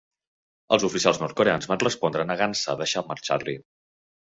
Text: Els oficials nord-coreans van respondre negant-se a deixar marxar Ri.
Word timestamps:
Els 0.77 0.85
oficials 0.89 1.19
nord-coreans 1.25 1.69
van 1.73 1.83
respondre 1.85 2.27
negant-se 2.33 2.75
a 2.75 2.77
deixar 2.83 3.07
marxar 3.13 3.41
Ri. 3.47 3.57